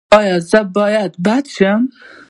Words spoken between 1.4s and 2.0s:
شم؟